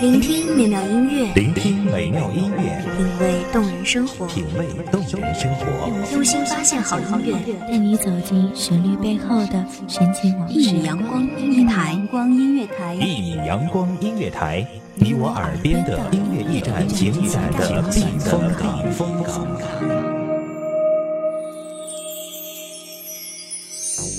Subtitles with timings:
[0.00, 10.54] 聆听美妙音乐，聆听美妙音乐，品味动人生活，品味动人生活，用心发现好音乐，带你走进旋律背后的神奇往事。
[10.54, 19.46] 一米阳光音乐台，光音乐台，一米阳光音乐台，你我耳边的音乐驿站，情感的避风港，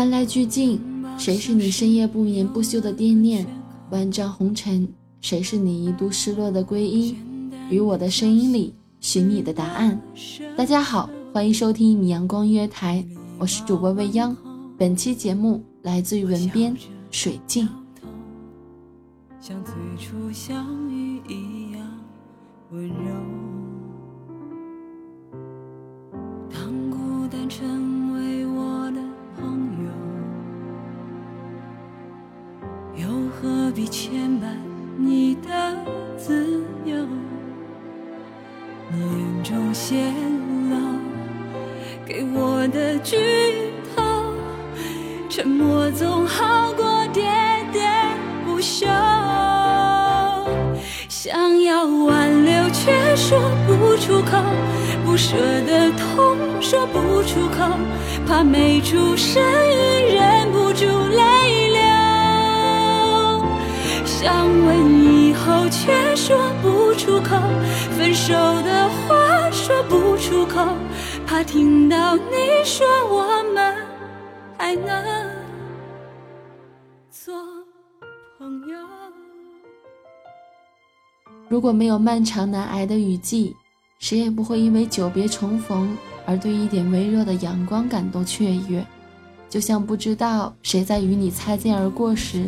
[0.00, 0.80] 万籁俱静，
[1.18, 3.46] 谁是你深夜不眠不休的惦念？
[3.90, 4.88] 万丈红尘，
[5.20, 7.14] 谁是你一度失落的归依？
[7.68, 10.00] 于我的声音里寻你的答案。
[10.56, 13.06] 大家好，欢迎收听米阳光音乐台，
[13.38, 14.34] 我是主播未央。
[14.78, 16.74] 本期节目来自于文编
[17.10, 17.68] 水镜。
[19.38, 21.86] 像最初相遇一样
[22.70, 23.09] 温柔。
[33.86, 34.46] 牵绊
[34.96, 35.48] 你的
[36.16, 36.94] 自由，
[38.92, 39.96] 你眼中泄
[40.68, 40.76] 露
[42.06, 43.16] 给我的剧
[43.94, 44.02] 透，
[45.28, 47.22] 沉默总好过喋
[47.72, 47.80] 喋
[48.44, 48.86] 不休。
[51.08, 54.42] 想要挽留却说不出口，
[55.04, 55.36] 不舍
[55.66, 57.78] 的痛说不出口，
[58.26, 61.59] 怕没出声音忍不住泪。
[64.22, 67.38] 想问以后，却说不出口；
[67.96, 70.62] 分手的话说不出口，
[71.26, 72.22] 怕听到你
[72.62, 73.74] 说我们
[74.58, 75.26] 还能
[77.10, 77.34] 做
[78.38, 78.76] 朋友。
[81.48, 83.56] 如果没有漫长难挨的雨季，
[84.00, 88.86] 谁也不会因为久别重逢而对一点微弱的阳光感到雀跃。
[89.48, 92.46] 就像不知道谁在与你擦肩而过时。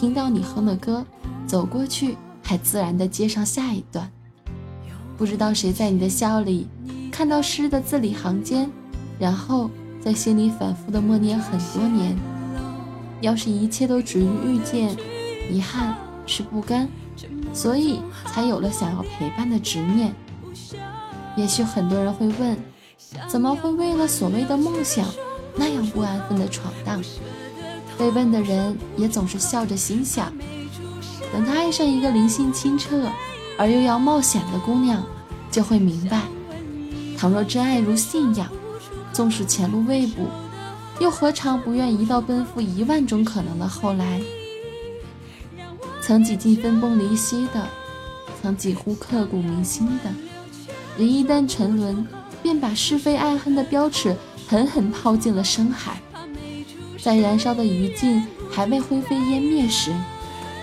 [0.00, 1.04] 听到你哼的歌，
[1.46, 4.10] 走过去，还自然的接上下一段。
[5.18, 6.66] 不知道谁在你的笑里
[7.12, 8.70] 看到诗的字里行间，
[9.18, 9.70] 然后
[10.02, 12.16] 在心里反复的默念很多年。
[13.20, 14.96] 要是一切都止于遇见，
[15.52, 15.94] 遗憾
[16.24, 16.88] 是不甘，
[17.52, 18.00] 所以
[18.32, 20.14] 才有了想要陪伴的执念。
[21.36, 22.56] 也许很多人会问，
[23.28, 25.06] 怎么会为了所谓的梦想
[25.56, 27.02] 那样不安分的闯荡？
[28.00, 30.32] 被问的人也总是笑着心想：
[31.30, 33.06] 等他爱上一个灵性清澈
[33.58, 35.04] 而又要冒险的姑娘，
[35.50, 36.22] 就会明白，
[37.18, 38.48] 倘若真爱如信仰，
[39.12, 40.22] 纵使前路未卜，
[40.98, 44.22] 又何尝不愿一道奔赴一万种可能的后来？
[46.00, 47.68] 曾几近分崩离析的，
[48.40, 50.10] 曾几乎刻骨铭心的，
[50.96, 52.08] 人一旦沉沦，
[52.42, 54.16] 便把是非爱恨的标尺
[54.48, 56.00] 狠狠抛进了深海。
[57.02, 59.90] 在燃烧的余烬还未灰飞烟灭时，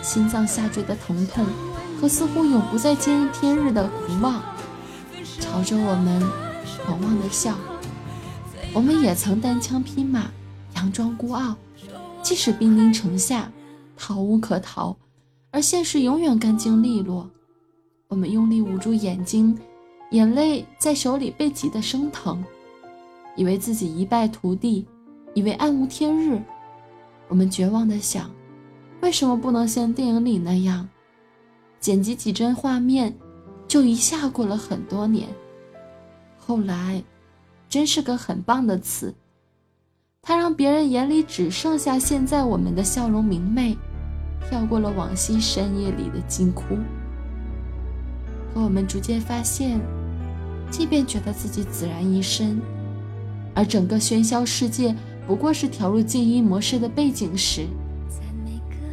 [0.00, 1.44] 心脏下坠的疼痛
[2.00, 4.40] 和似乎永不再见天日的苦望，
[5.40, 6.22] 朝着我们
[6.84, 7.56] 狂妄的笑。
[8.72, 10.30] 我们也曾单枪匹马，
[10.72, 11.56] 佯装孤傲，
[12.22, 13.50] 即使兵临城下，
[13.96, 14.96] 逃无可逃，
[15.50, 17.28] 而现实永远干净利落。
[18.06, 19.58] 我们用力捂住眼睛，
[20.12, 22.44] 眼泪在手里被挤得生疼，
[23.34, 24.86] 以为自己一败涂地。
[25.34, 26.42] 以为暗无天日，
[27.28, 28.30] 我们绝望的想：
[29.00, 30.88] 为什么不能像电影里那样，
[31.78, 33.14] 剪辑几帧画面，
[33.68, 35.28] 就一下过了很多年？
[36.36, 37.02] 后来，
[37.68, 39.14] 真是个很棒的词，
[40.20, 43.78] 它让别人眼里只剩下现在我们的笑容明媚，
[44.48, 46.76] 跳过了往昔深夜里的惊哭。
[48.52, 49.80] 可我们逐渐发现，
[50.72, 52.60] 即便觉得自己孑然一身，
[53.54, 54.92] 而整个喧嚣世界。
[55.30, 57.64] 不过是调入静音模式的背景时，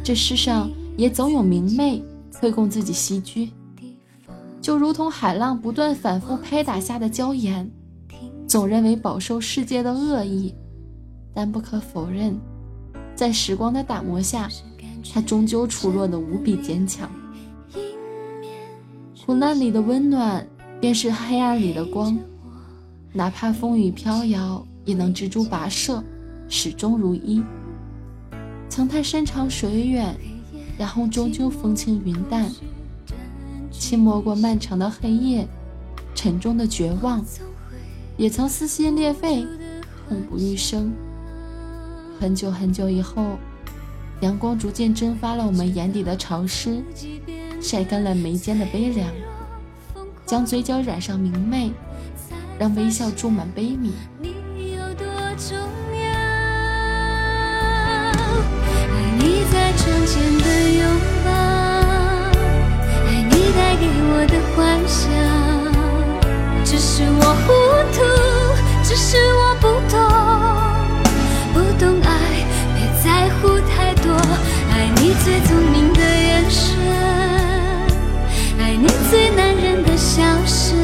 [0.04, 2.00] 这世上也总有明媚
[2.38, 3.50] 会供自己栖居，
[4.60, 7.68] 就如同海浪不断反复拍打下的礁岩，
[8.46, 10.54] 总认为饱受世界的恶意，
[11.34, 12.38] 但不可否认，
[13.16, 14.48] 在时光的打磨下，
[15.12, 17.10] 它终究出落得无比坚强。
[19.26, 20.46] 苦难里的温暖，
[20.80, 22.16] 便是黑暗里的光。
[23.12, 26.00] 哪怕风雨飘摇，也能蜘蛛跋涉，
[26.48, 27.42] 始终如一。
[28.68, 30.14] 曾太山长水远，
[30.78, 32.50] 然后终究风轻云淡。
[33.70, 35.46] 轻磨过漫长的黑夜，
[36.14, 37.24] 沉重的绝望，
[38.16, 39.46] 也曾撕心裂肺，
[40.08, 40.92] 痛不欲生。
[42.18, 43.36] 很久很久以后，
[44.20, 46.82] 阳光逐渐蒸发了我们眼底的潮湿，
[47.60, 49.08] 晒干了眉间的悲凉，
[50.26, 51.70] 将嘴角染上明媚。
[52.58, 53.92] 让微笑注满悲悯。
[59.28, 60.82] 你在窗前的拥
[61.22, 61.30] 抱，
[63.06, 64.56] 爱你带给我的幻
[64.88, 65.04] 想。
[66.64, 67.46] 只是我糊
[67.92, 67.96] 涂，
[68.82, 70.00] 只是我不懂，
[71.52, 72.08] 不懂爱，
[72.74, 74.06] 别在乎太多。
[74.72, 76.64] 爱你最聪明的眼神，
[78.58, 80.74] 爱你最男人的笑声。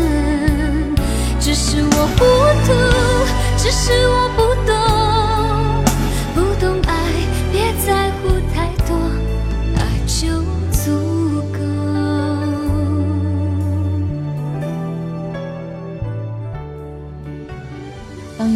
[1.40, 2.20] 只是我糊
[2.66, 2.72] 涂，
[3.56, 4.53] 只是我不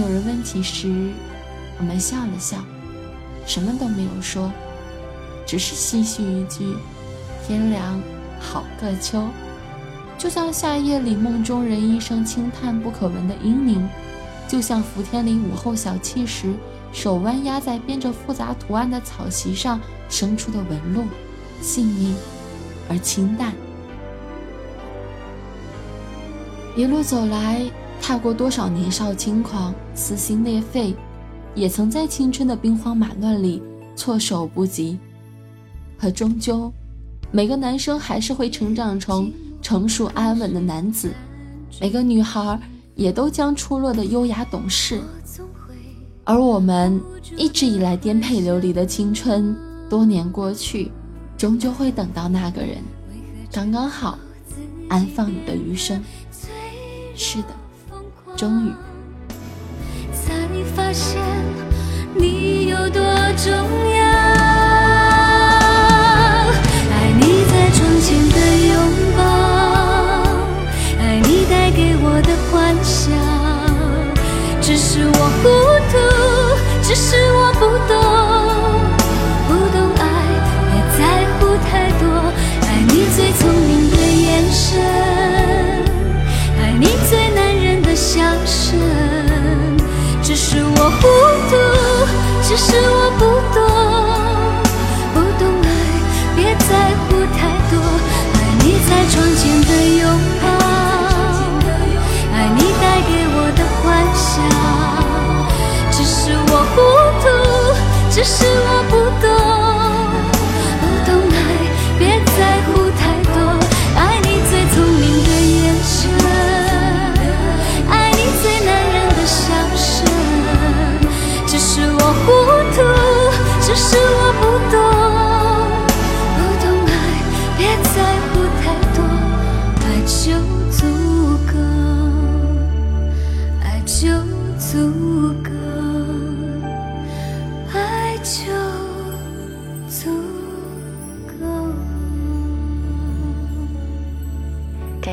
[0.08, 1.10] 有人问起时，
[1.78, 2.56] 我们笑了笑，
[3.44, 4.50] 什么都没有说，
[5.46, 6.74] 只是唏嘘一句
[7.46, 8.00] ：“天凉
[8.40, 9.28] 好个秋。”
[10.16, 13.86] 就像夏夜里梦中人一声轻叹不可闻的嘤咛，
[14.48, 16.54] 就像伏天里午后小憩时
[16.90, 19.78] 手弯压在编着复杂图案的草席上
[20.08, 21.04] 生出的纹路，
[21.60, 22.16] 细腻
[22.88, 23.52] 而清淡。
[26.74, 27.60] 一路走来，
[28.00, 30.94] 踏过多少年少轻狂、撕心裂肺，
[31.54, 33.62] 也曾在青春的兵荒马乱里
[33.94, 34.98] 措手不及。
[35.98, 36.72] 可终究，
[37.30, 39.32] 每个男生还是会成长成。
[39.60, 41.12] 成熟安稳的男子，
[41.80, 42.58] 每个女孩
[42.94, 45.00] 也都将出落的优雅懂事。
[46.22, 46.98] 而我们
[47.36, 49.54] 一直以来颠沛流离的青春，
[49.90, 50.92] 多年过去，
[51.36, 52.78] 终究会等到那个人，
[53.50, 54.16] 刚刚好，
[54.88, 56.00] 安放你的余生。
[57.16, 57.48] 是的，
[58.38, 58.72] 终于。
[60.12, 60.32] 才
[60.76, 61.20] 发现
[62.14, 63.02] 你有多
[63.36, 63.52] 重
[63.96, 64.57] 要。
[90.40, 91.00] 是我糊
[91.50, 91.52] 涂，
[92.44, 93.58] 只是我不懂，
[95.12, 95.66] 不懂爱，
[96.36, 96.70] 别在
[97.08, 97.38] 乎太
[97.68, 97.72] 多。
[98.34, 100.02] 爱你在窗前的拥
[100.40, 100.67] 抱。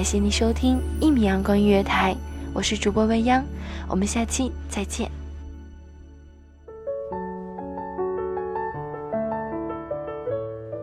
[0.05, 2.15] 谢您收听一米阳光音乐台，
[2.53, 3.43] 我是主播未央，
[3.89, 5.09] 我们下期再见。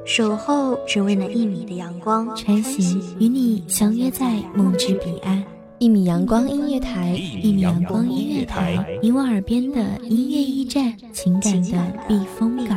[0.05, 5.41] 守候只为那一米的阳光，穿行与你相约在梦之彼岸。
[5.79, 12.77] 一米阳光音乐台，一米阳光音乐台，你我耳边的音乐驿站，情感的避风港。